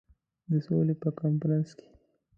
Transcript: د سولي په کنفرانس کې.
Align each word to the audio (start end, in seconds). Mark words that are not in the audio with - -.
د 0.49 0.51
سولي 0.65 0.95
په 1.01 1.09
کنفرانس 1.19 1.69
کې. 1.77 1.87